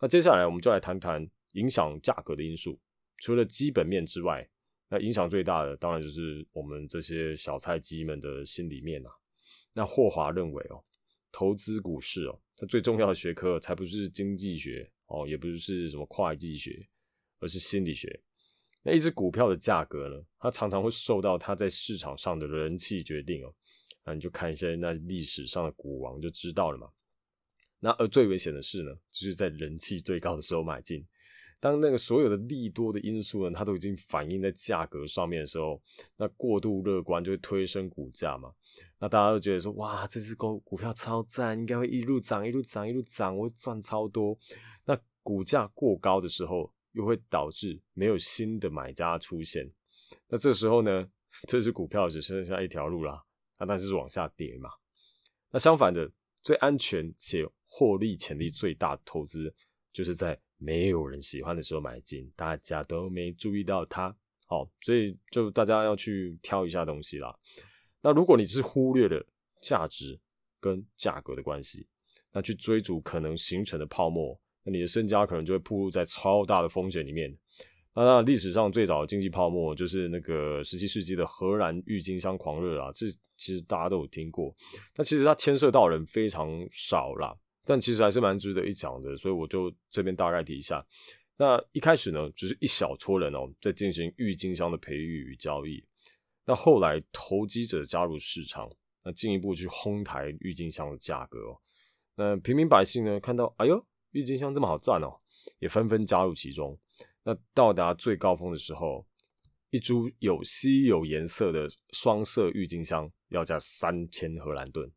[0.00, 2.76] 那接下来我们就来谈谈影响价格的因素。
[3.20, 4.50] 除了基本面之外，
[4.88, 9.10] 那影响最大的当然就是我们这些小菜鸡们的心里面啊。
[9.72, 10.82] 那霍华认为哦。
[11.32, 16.88] 投资股市哦，它最重要的学科才不是经济学哦，也不是什么会计学，
[17.38, 18.20] 而是心理学。
[18.82, 23.54] 那一只股票的价格呢，它常常会受到它在市场上的人气决定哦。
[24.04, 26.90] 那你就看一下那历史上的股王就知道了嘛。
[27.78, 31.06] 那而最危险的事呢，就是在人气最高的时候买进。
[31.60, 35.78] 当那个所有的利多的因素呢，它都已经反映在价格上面的时候，
[36.16, 38.50] 那过度乐观就会推升股价嘛。
[38.98, 44.38] 那大家都觉得说，哇，这只股股票超赞，应该会一路涨，一路涨，一路涨，我会赚超多。
[44.86, 49.70] 那股价过高的时候，又会导致没有新的买家出现。
[50.28, 51.06] 那这时候呢，
[51.46, 53.22] 这只股票只剩下一条路啦，
[53.58, 54.70] 那当然是往下跌嘛。
[55.50, 56.10] 那相反的，
[56.42, 59.54] 最安全且获利潜力最大的投资，
[59.92, 60.40] 就是在。
[60.62, 64.14] 没有人喜欢的时候买进，大家都没注意到它，
[64.46, 67.34] 好，所以就大家要去挑一下东西啦。
[68.02, 69.26] 那如果你是忽略了
[69.62, 70.20] 价值
[70.60, 71.86] 跟价格的关系，
[72.30, 77.34] 那去追逐可能形成的泡沫，那你的身家可能就会暴露在超大的风险里面。
[77.94, 84.54] 那历史上最早的经济泡沫就是那个十七世纪的荷兰郁金香狂热啊，这其实大家都有听过，
[84.94, 87.34] 但其实它牵涉到人非常少啦。
[87.64, 90.84] 但其实还是蛮值得一讲的，所以我就这边大概提一下。
[91.36, 95.82] 那一开始呢，只是一小撮人哦，在进行郁金香的培育与交易。
[96.44, 98.68] 那后来投机者加入市场，
[99.04, 101.60] 那进一步去哄抬郁金香的价格哦。
[102.16, 105.20] 那平民百姓呢，看到哎呦，郁金香这么好赚哦，
[105.60, 106.78] 也纷纷加入其中。
[107.22, 109.06] 那到达最高峰的时候，
[109.70, 114.90] 一株有稀有颜色的双色郁金香要价三千荷兰盾，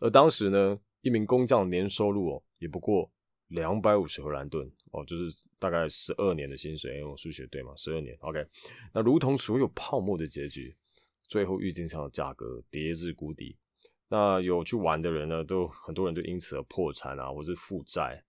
[0.00, 0.78] 而当时呢。
[1.02, 3.10] 一名工匠年收入哦，也不过
[3.48, 7.04] 两百五十荷兰盾哦，就是大概十二年的薪水。
[7.04, 7.72] 我数学对吗？
[7.76, 8.44] 十二年，OK。
[8.94, 10.74] 那如同所有泡沫的结局，
[11.28, 13.58] 最后郁金香的价格跌至谷底。
[14.08, 18.24] 那有去玩的人呢，都很多人就因此而破产啊，或是负债。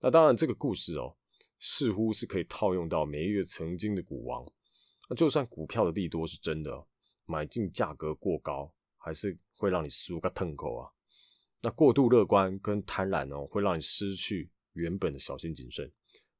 [0.00, 1.16] 那当然，这个故事哦，
[1.58, 4.44] 似乎是可以套用到每一个曾经的股王。
[5.10, 6.86] 那就算股票的利多是真的，
[7.26, 10.90] 买进价格过高，还是会让你输个痛口啊。
[11.60, 15.90] 那过度乐观跟贪婪哦，会让你失去原本的小心谨慎。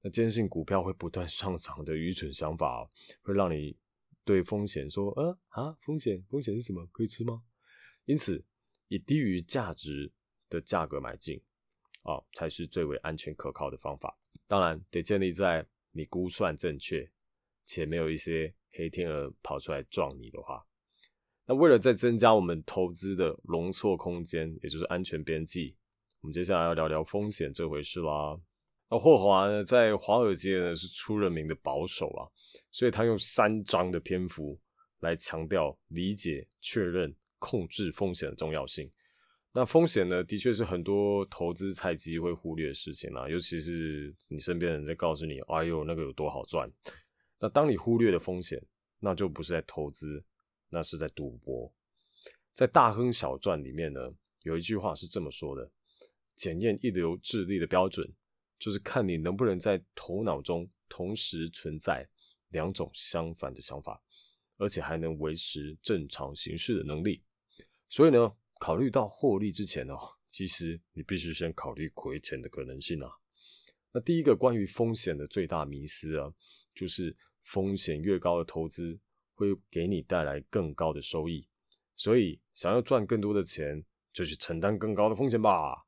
[0.01, 2.91] 那坚信股票会不断 上涨的愚蠢想法哦，
[3.23, 3.77] 会让你
[4.25, 6.87] 对风险说：“呃啊，风险风险是什么？
[6.93, 7.43] 可以吃吗？”
[8.07, 8.45] 因此，
[8.87, 10.13] 以低于价值
[10.49, 11.43] 的价格买进
[12.03, 14.17] 啊，才是最为安全可靠的方法。
[14.47, 17.11] 当然，得建立在你估算正确，
[17.67, 20.65] 且没有一些黑天鹅跑出来撞你的话。
[21.49, 25.75] 那为了再增加我们投资的容错空间，也就是安全边际，
[26.21, 28.39] 我们接下来要聊聊风险这回事啦。
[28.91, 32.29] 那霍华呢，在华尔街呢是出了名的保守啊，
[32.71, 34.61] 所以他用三章的篇幅
[35.01, 38.91] 来强调理解、确认、控制风险的重要性。
[39.51, 46.71] 那风险呢，的确是很多投资菜鸡会忽略的事情啦，尤其是你身边人在告诉你，哎呦，那个有多好赚。
[47.41, 48.63] 那当你忽略了风险，
[49.01, 50.23] 那就不是在投资。
[50.71, 51.73] 那是在赌博。
[52.55, 54.01] 在《大亨小传》里面呢，
[54.43, 55.71] 有一句话是这么说的：
[56.35, 58.13] 检验一流智力的标准，
[58.59, 62.09] 就是看你能不能在头脑中同时存在
[62.49, 64.03] 两种相反的想法，
[64.57, 67.23] 而且还能维持正常行事的能力。
[67.89, 69.95] 所以呢，考虑到获利之前呢，
[70.29, 73.11] 其实你必须先考虑亏钱的可能性啊。
[73.93, 76.35] 那第一个关于风险的最大迷思啊，
[76.75, 78.99] 就是风险越高的投资
[79.39, 81.47] 会给你带来更高的收益。
[81.97, 85.85] 所以，想要赚更多的钱，就去承担更高的风险吧。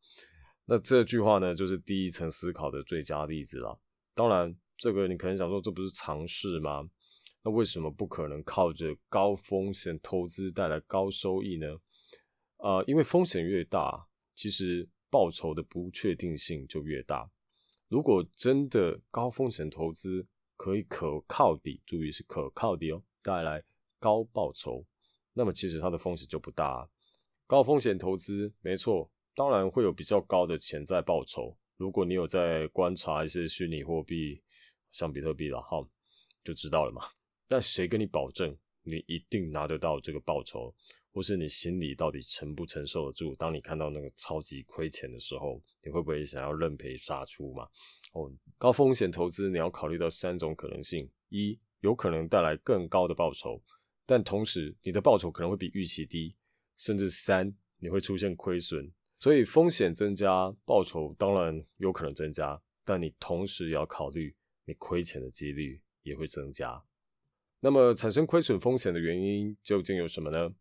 [0.66, 3.80] 那这句话呢，就是第一层思考的最佳例子了。
[4.14, 6.88] 当然，这个你可能想说，这不是常识吗？
[7.42, 11.66] 那为什么不可能靠着高风险投资带来高收益呢？
[12.58, 17.30] 啊，因为风险越大，其实报酬的不确定性就越大。
[17.88, 23.62] 如果真的高风险投资可以可靠地，注意是可靠的哦，带来
[23.98, 24.84] 高报酬。
[25.32, 26.88] 那么其实它的风险就不大，
[27.46, 31.56] 高风险投资没错，当然会有比较高的潜在报酬。
[31.76, 34.42] 如果你有在观察一些虚拟货币，
[34.92, 35.86] 像比特币了哈，
[36.44, 37.02] 就知道了嘛。
[37.48, 40.74] 但谁跟你保证你一定拿得到这个报酬，
[41.12, 43.34] 或是你心里到底承不承受得住？
[43.36, 47.66] 当你看到那个超级亏钱的时候，你会不会想要认赔杀出嘛？
[48.12, 53.62] 哦，高风险投资你要考虑到三种可能性：一，有可能带来更高的报酬。
[54.06, 56.34] 但同时，你的报酬可能会比预期低，
[56.76, 66.82] 甚至三你会出现亏损，所以风险增加，报酬当然有可能增加，但你同时也要考虑你亏钱的几率也会增加。
[67.60, 70.54] 那么产生亏损风险的原因究竟有什么呢？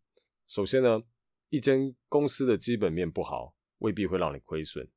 [0.48, 1.02] 首先呢，
[1.50, 4.88] 一间公司的基本面不好，未必会让你亏损。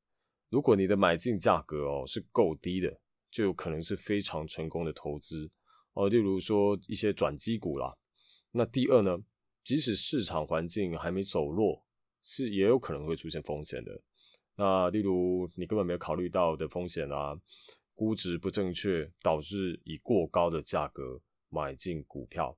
[0.49, 2.99] 如果你的买进价格哦是够低的，
[3.31, 5.49] 就有可能是非常成功的投资
[5.93, 7.95] 哦，例如说一些转机股啦。
[8.51, 9.17] 那第二呢？
[9.63, 11.85] 即使市场环境还没走弱，
[12.21, 14.01] 是也有可能会出现风险的。
[14.57, 17.33] 那例如你根本没有考虑到的风险啊，
[17.95, 22.53] 估值不正确导致以过高的价格买进股票，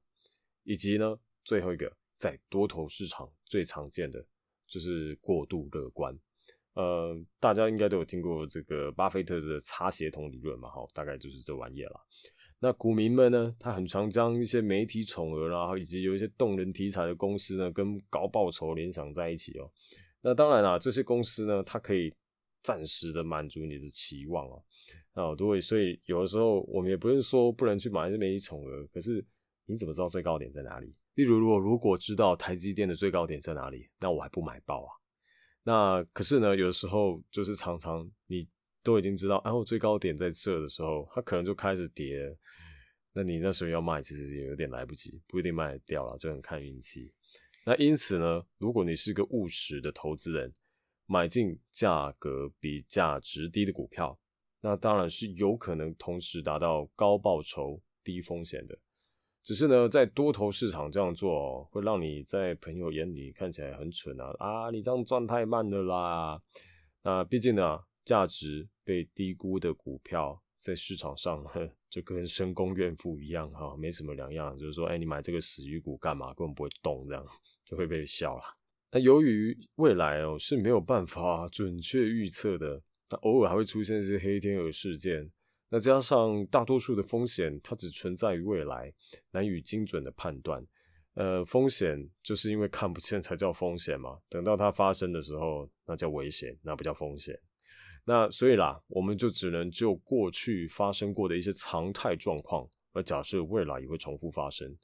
[0.63, 4.25] 以及呢最后一个在多头市场最常见的
[4.65, 6.17] 就是过度乐观。
[6.73, 10.71] 呃，大家应该都有听过这个巴菲特的擦鞋桶理论嘛？
[10.71, 12.05] 哈，大概就是这玩意了。
[12.59, 13.53] 那股民们呢？
[13.59, 19.69] 他很常将一些媒体宠儿啦，以及有一些动人题材的公司呢，跟高报酬联想在一起哦。
[20.21, 22.11] 那当然啦，这些公司呢，它可以
[22.63, 24.63] 暂时的满足你的期望哦。
[25.11, 29.23] 啊，对，所以有的时候我们也不是说不能去买一些媒体宠儿，可是
[29.65, 30.95] 你怎么知道最高点在哪里？
[31.15, 34.91] 例如，如果如果知道台积电的最高点在哪里，那我还不买爆啊？
[35.63, 38.47] 那可是呢，有的时候就是常常你。
[38.85, 42.37] 都已经知道，然后最高点在这的时候，它可能就开始跌，
[43.13, 47.11] 那你那时候要卖，其实也有点来不及，不一定卖得掉了，就很看运气。
[47.65, 50.53] 那因此呢，如果你是个务实的投资人，
[51.07, 54.15] 买进价格比价值低的股票，
[54.61, 58.77] 那当然是有可能同时达到高报酬、低风险的。
[59.41, 64.31] 只是呢，在多头市场这样做，会让你在朋友眼里看起来很蠢啊！
[64.37, 66.39] 啊，你这样赚太慢了啦！
[67.01, 67.79] 那毕竟呢。
[68.05, 71.43] 价值被低估的股票在市场上
[71.89, 74.57] 就跟深宫怨妇一样哈，没什么两样。
[74.57, 76.33] 就是说，哎，你买这个死鱼股干嘛？
[76.33, 77.25] 根本不会动，这样
[77.65, 78.43] 就会被笑了。
[78.91, 85.29] 那由于未来哦是没有办法准确预测的，那偶尔还会出现一些黑天鹅事件。
[85.69, 88.93] 那加上大多数的风险，它只存在于未来，
[89.31, 90.65] 难以精准的判断。
[91.15, 94.19] 呃，风险就是因为看不见才叫风险嘛。
[94.29, 97.37] 等到它发生的时候，那叫危险，那不叫风险。
[98.07, 104.77] 那所以啦，我们就只能就过去发生过的一些常态状况，而假设未来也会重复发生。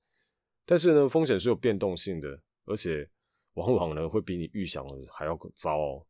[0.65, 3.07] 但是呢，风险是有变动性的，而且
[3.53, 6.05] 往往呢会比你预想的还要糟哦。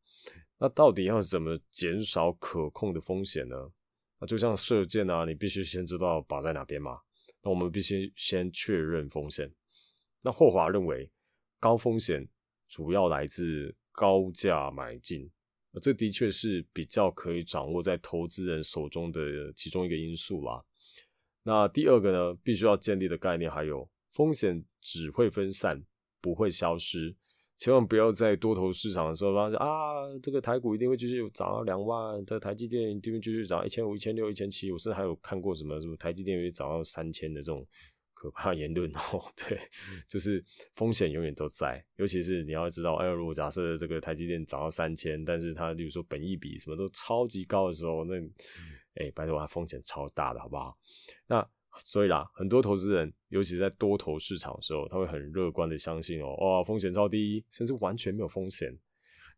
[0.57, 3.55] 那到底要怎么减少可控的风险呢？
[4.19, 6.99] 那就像射箭啊，你必须先知道靶在哪边嘛。
[7.41, 9.51] 那我们必须先确认风险。
[10.21, 11.11] 那霍华认为，
[11.59, 12.25] 高风险
[12.69, 15.29] 主要来自高价买进。
[15.79, 19.21] 这的确是比较可以掌握在投资人手中的
[19.55, 20.63] 其中一个因素啦。
[21.43, 25.83] 那第二个呢，必须要建立的概念还有风险只会分散，
[26.19, 27.15] 不会消失。
[27.57, 29.67] 千万不要在多头市场的时候发现啊，
[30.21, 34.71] 这个台股一定会继续涨到两万，这台积电一定会继续涨一千五、一千六、一千七。
[34.71, 37.63] 我甚至还有看过什么什么台积电会涨到三千的这种。
[38.21, 39.59] 可怕言论哦，对，
[40.07, 40.45] 就是
[40.75, 48.13] 风险永远都在，尤其是你要知道，哎，如果假设这个台积电涨到三千，但是它，例如说本益比什么都超级高的时候，那，
[48.93, 50.77] 哎，拜托，它风险超大的，好不好？
[51.25, 51.43] 那
[51.83, 58.71] 所以啦，很多投资人，尤其在多头市场的时候，他会很乐观的相信哦，哇，风险超低，甚至完全没有风险。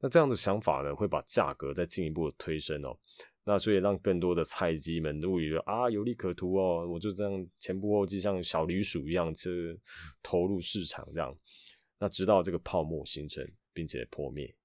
[0.01, 2.99] 那这样的想法呢，会把价格再进一步的推升哦。
[3.43, 9.79] 那所以让更多的菜鸡们误以为啊有利可图哦，我就这样前仆后继，像小驴鼠一样去
[10.21, 11.35] 投入市场这样。
[11.99, 14.55] 那直到这个泡沫形成并且破灭。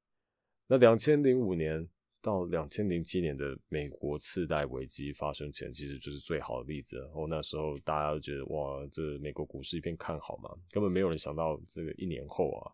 [0.66, 1.89] 那两千零五年。
[2.20, 6.99] 到两千零七年的美国次贷危机发生前，其实就是最好的例子。
[6.99, 12.72] 然后那时候大家都觉得哇，这美国股市一片看好嘛，根本没有人想到这个一年后啊，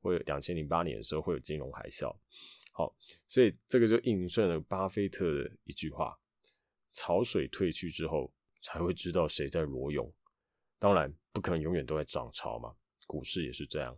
[0.00, 2.10] 会两千零八年的时候会有金融海啸。
[2.76, 2.94] 好，
[3.26, 6.14] 所以这个就印证了巴菲特的一句话：
[6.92, 10.12] 潮水退去之后，才会知道谁在裸泳。
[10.78, 12.74] 当然，不可能永远都在涨潮嘛，
[13.06, 13.96] 股市也是这样。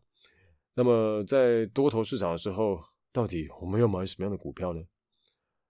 [0.75, 4.81] 那么在多头市场的时候，到底我们要买什么样的股票呢？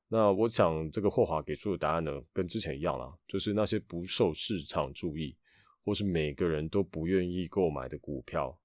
[0.08, 5.34] 那我想这个霍华给出的答案呢，跟之前一样啦，就是那些不受市场注意，
[5.82, 8.58] 或是每个人都不愿意购买的股票。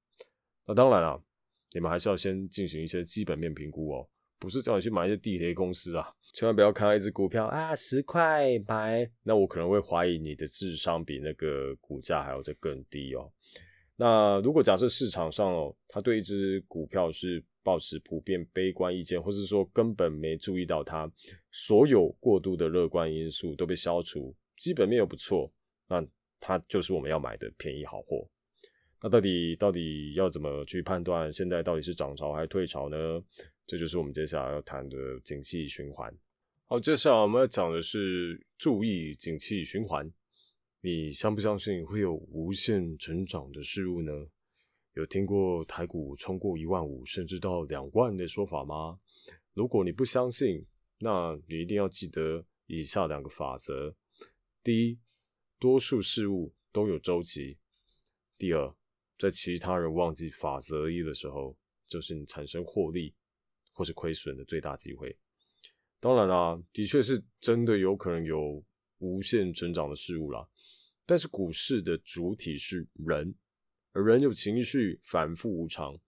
[0.65, 1.23] 那当然了，
[1.71, 4.09] 你们还是要先进行一些基本面评估哦，
[4.43, 13.31] 不是叫你去买一些地雷公司啊，千万不要看到一只股票啊十块买，那我可能会怀疑你的智商比那个股价还要再更低哦。
[13.95, 21.09] 那如果假设市场上哦，他对一只股票是保持普遍悲观意见，或是说根本没注意到它，
[21.49, 25.49] 所有过度的乐观因素都被消除，基本面又不错，
[25.87, 26.05] 那
[26.41, 28.27] 它就是我们要买的便宜好货。
[29.01, 32.97] 那到底到底要怎么去判断现在到底是涨潮还是退潮呢？
[33.65, 36.13] 这就是我们接下来要谈的景气循环。
[36.67, 40.11] 好，接下来我们要讲的是注意景气循环。
[40.81, 44.11] 你相不相信会有无限成长的事物呢？
[44.95, 48.99] 有听过台股冲过一万五，甚至到两万的说法吗？
[49.53, 50.65] 如果你不相信，
[50.99, 53.95] 那你一定要记得以下两个法则：
[54.61, 54.99] 第一，
[55.57, 57.57] 多数事物都有周期；
[58.37, 58.75] 第二，
[59.17, 61.55] 在其他人忘记法则一的时候，
[61.87, 63.15] 就是你产生获利
[63.73, 65.17] 或是亏损的最大机会。
[65.99, 68.63] 当然啦，的确是真的有可能有
[68.99, 70.47] 无限成长的事物啦。
[71.05, 73.35] 但是股市的主体是人，
[73.91, 75.99] 而人有情绪，反复无常，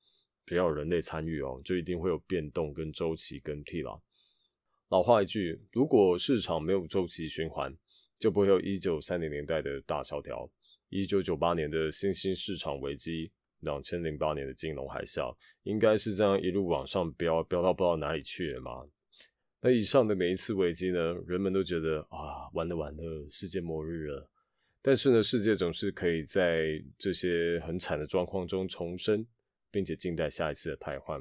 [0.46, 4.00] 只要人类参与哦，就一定会有变动跟周期更替啦。
[4.90, 7.76] 老话一句，如果市场没有周期循环，
[8.20, 10.50] 就不会有一九三零年代的大萧条，
[10.90, 13.32] 一九九八年的新兴市场危机，
[13.66, 18.86] 两千零八年的金融海啸，应该是这样一路往上飙，飙到不知道哪里去了嘛。
[19.60, 24.30] 那以上的每一次危机呢，人们都觉得啊，完了完了，世界末日了。
[24.82, 29.26] 但是呢，世界总是可以在这些很惨的状况中重生，
[29.72, 31.20] 并且静待下一次的汰换。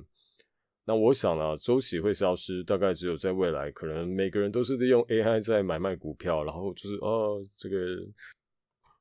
[0.85, 7.79] 那我想呢，周期会消失，大概只有在未来，可能每个人都是利用 AI 在买卖股票，然后就是哦，这个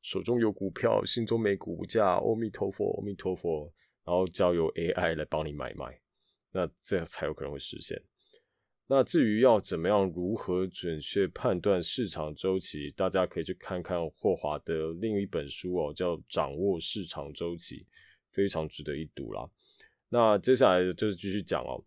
[0.04, 3.74] 手中有股票，心中没股价，阿弥陀佛，阿弥陀佛，
[4.06, 6.00] 然后交由 AI 来帮你买卖，
[6.52, 8.00] 那这样才有可能会实现。
[8.86, 17.78] 那至于要怎么样如何准确判断市场周期，大家可以去看看霍华的另一本书哦，叫《掌握市场周期》，
[18.30, 19.50] 非常值得一读啦。
[20.10, 21.82] 那接下来就是继续讲哦，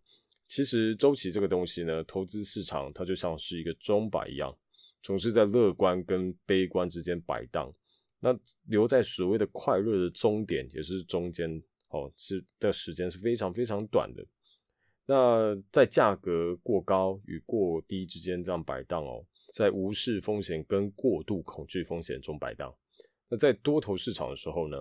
[0.47, 4.57] 其实周期这个东西呢，投资市场它就像是一个钟摆一样，
[5.03, 7.71] 总是在乐观跟悲观之间摆荡。
[8.19, 14.25] 那留在所谓的快乐的终点，也是中间哦，是的时间是非常非常短的。
[15.05, 22.75] 那在价格过高与过低之间这样摆荡哦，在无视风险跟过度恐惧风险中摆荡。
[23.29, 24.77] 那在多头市场的时候呢，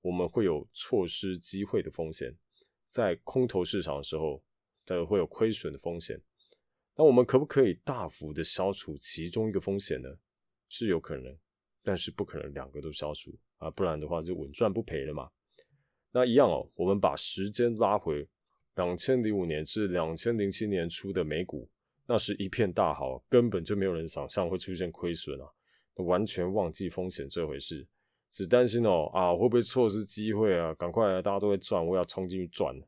[0.00, 2.32] 我们会有错失机会的风险；
[2.90, 4.42] 在空头市场的时候，
[4.84, 6.20] 则会有亏损的风险。
[6.96, 10.08] 那我们可不可以大幅的消除其中一个风险呢？
[10.68, 11.38] 是有可能，
[11.88, 15.26] 但是不可能两个都消除啊，不然的话就稳赚不赔了嘛。
[16.12, 18.28] 那一样哦，我们把时间拉回。
[18.74, 21.66] 两千零五年至两千零七年初的美股，
[22.06, 25.46] 那是一片大好，根本就没有人想象会出现亏损啊，
[26.04, 27.88] 完全忘记风险这回事，
[28.28, 32.78] 只担心哦啊会不会错失机会啊，赶快大家都会赚，我要冲进去赚。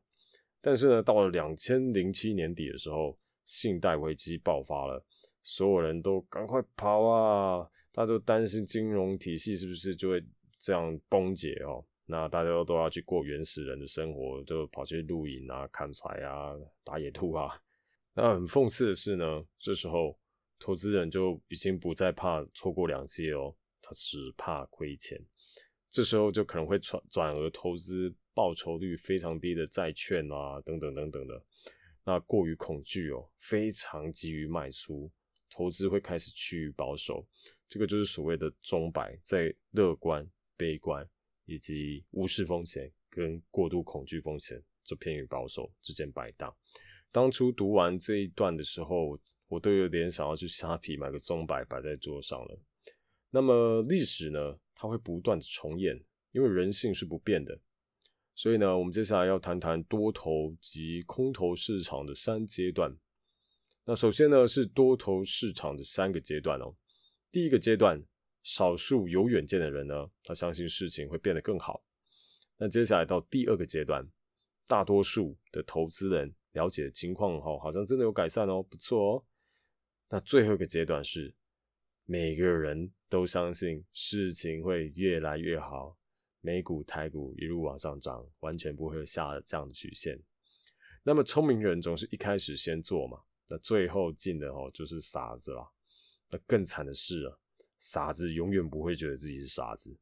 [0.61, 5.03] 但是呢，到了两千零七年底的时候，信贷危机爆发了，
[5.43, 10.23] 所有人都赶快跑啊，大家都担心金融体系是不是就会
[10.59, 11.83] 这样崩解哦。
[12.05, 17.61] 那大家都要去过原始人的生活，就跑去露营啊、砍柴啊、打野兔啊。
[18.13, 20.19] 那很讽刺的是呢，这时候
[20.59, 25.17] 投资人就已经不再怕错过两季哦，他只怕亏钱。
[25.89, 31.41] 这时候就可能会转转而投资报酬率非常低的债券啊，等等等等的。
[32.03, 35.09] 那过于恐惧哦，非常急于卖出，
[35.51, 37.27] 投资会开始趋于保守。
[37.67, 40.27] 这个就是所谓的钟摆，在乐观、
[40.57, 41.07] 悲观
[41.45, 46.53] 以及无视风险跟过度恐惧风险，这偏于保守之间摆荡。
[47.11, 52.59] 当初读完这一段的时候，我都有点想要去虾皮买个钟摆摆在桌上了。
[53.29, 57.59] 那么历史呢，它会不断的重演，因为人性是不变的。
[58.33, 62.97] 所以呢，我们接下来要谈谈多头及空头市场的三阶段。
[63.91, 66.73] 那首先呢，是多头市场的三个阶段哦。
[67.29, 68.01] 第一个阶段，
[68.41, 71.83] 少数有远见的人呢，他相信事情会变得更好。
[72.55, 74.09] 那接下来到第二个阶段，
[74.65, 79.25] 大多数的投资人了解情况后，好像真的有改善哦，不错哦。
[80.07, 81.35] 那最后一个阶段是，
[82.05, 85.97] 每个人都相信事情会越来越好，
[86.39, 90.17] 美股、台股一路往上涨，完全不会有下这样的曲线。
[91.03, 93.19] 那么聪明人总是一开始先做嘛，
[93.51, 95.67] 那最后进的哦就是傻子啦。
[96.31, 97.37] 那更惨的是啊，
[97.77, 99.93] 傻子永远不会觉得自己是傻子。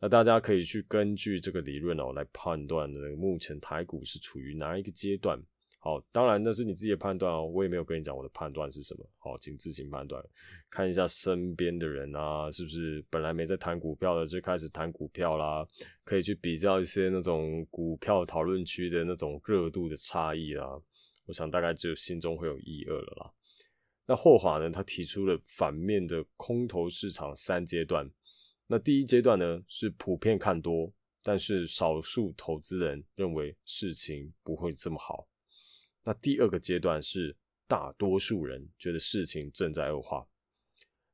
[0.00, 5.38] 那大家可以去根据这个理论哦来判断呢，目前台股是处于哪一个阶段。
[5.80, 9.08] 好，当然那是你自己的判断哦，我也没有跟你讲我的判断是什么。
[9.18, 10.22] 好，请自行判断，
[10.68, 15.66] 看一下身边的人啊，是不是本来没在谈股票的就开始谈股票啦？
[16.02, 20.80] 可以去比较一些那种股票讨论区的那种热度的差异啦。
[21.28, 23.32] 我想大概只有心中会有一二了啦。
[24.06, 24.70] 那霍华呢？
[24.70, 28.10] 他提出了反面的空头市场三阶段。
[28.66, 35.28] 那第一阶段呢，是普遍看多，但是少数投资人认为事情不会这么好。
[36.02, 40.26] 那第二个阶段是大多数人觉得事情正在恶化。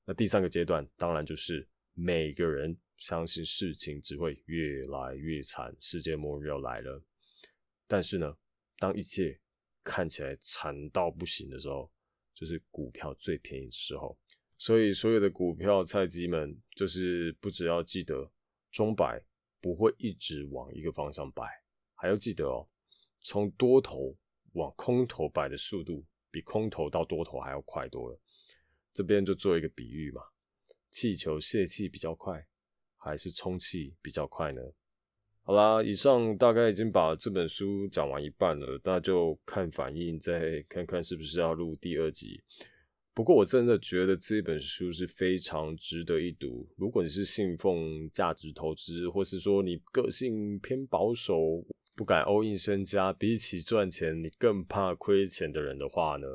[0.05, 7.03] 那第三个阶段当然就是每个人相信事情只会越来越惨，世界末日要来了。
[7.89, 8.37] 但是呢，
[8.79, 9.41] 当一切
[9.85, 11.89] 看起来惨到不行的时候，
[12.35, 14.19] 就是股票最便宜的时候，
[14.59, 18.33] 所以所有的股票菜鸡们，就是不只要记得
[18.73, 19.23] 钟摆
[19.61, 21.45] 不会一直往一个方向摆，
[21.95, 22.69] 还要记得哦，
[23.21, 24.17] 从多头
[24.55, 28.19] 往空头摆的速度，比空头到多头还要快多了。
[28.93, 30.23] 这边就做一个比喻嘛，
[30.91, 32.47] 气球泄气比较快，
[32.97, 34.63] 还是充气比较快呢？
[35.47, 42.41] 好啦，以上大概已经把这本书讲完一半了，那就看反应，再看看是不是要录第二集。
[43.13, 46.67] 不过我真的觉得这本书是非常值得一读。
[46.77, 51.63] 如果你是信奉价值投资，或是说你个性偏保守，
[51.95, 56.27] 不敢 all in 身家，比起赚钱你更怕亏钱的人的话呢，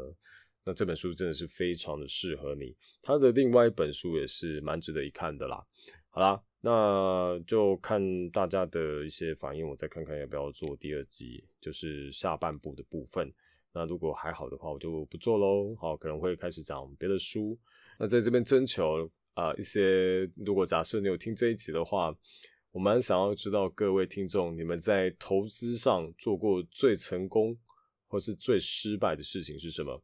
[0.63, 2.75] 那这本书真的是非常的适合你。
[3.01, 5.65] 他的另外一本书也是蛮值得一看的啦。
[6.11, 6.39] 好啦。
[6.61, 13.31] 那就看大家的一些反应，我再看看要不要做第二集，就是下半部的部分。
[13.71, 15.75] 那如果还好的话，我就不做喽。
[15.75, 17.57] 好，可能会开始讲别的书。
[17.97, 22.13] 那在这边征求啊一些，如果假设你有听这一集的话，
[22.71, 27.57] 我蛮想要知道各位听众，你们在投资上做过最成功
[28.07, 30.01] 或是最失败的事情是什么？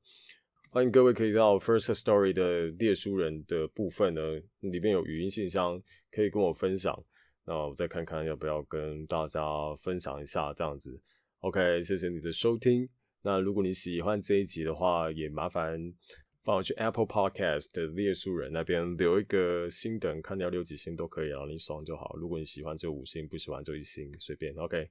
[0.75, 4.21] 欢迎各位可以到 First Story 的列书人的部分呢，
[4.59, 6.93] 里面有语音信箱，可以跟我分享。
[7.45, 9.41] 那我再看看要不要跟大家
[9.81, 10.99] 分享一下这样子。
[11.39, 12.89] OK，谢谢你的收听。
[13.21, 15.79] 那如果你喜欢这一集的话，也麻烦
[16.43, 22.17] 帮我去 Apple Podcast 的列书人那边留一个星等，看你要留几星都可以，然后你爽就好。
[22.19, 24.53] 如果你喜欢就五星，不喜欢就一星，随便。
[24.57, 24.89] OK，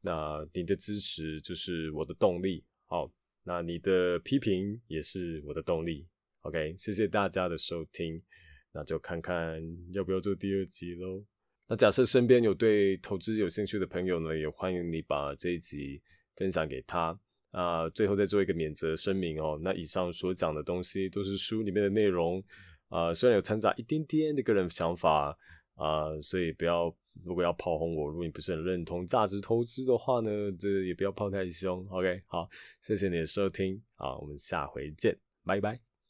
[0.00, 2.64] 那你的支持就是我的动力。
[2.86, 3.08] 好。
[3.42, 6.06] 那你的批评也是我的动力
[6.42, 8.22] ，OK，谢谢大家的收听，
[8.72, 9.60] 那就看看
[9.92, 11.24] 要不要做第二集喽。
[11.66, 16.02] 那假设身边有对投资有兴趣的朋友呢，也欢迎你把这一集
[16.36, 17.18] 分享给他
[17.50, 17.88] 啊。
[17.90, 22.42] 最后再做一个免责声明哦，那以上所讲的东西都是书里面的内容
[22.88, 25.36] 啊，虽然有掺杂一点点的个人想法
[25.74, 26.94] 啊，所以不要。
[27.24, 31.86] 如果要炮轰我，如果你不是很认同价值投资的话呢，这也不要炮太凶。
[31.90, 32.48] OK，好，
[32.82, 35.89] 谢谢你的收听，啊，我们下回见，拜拜。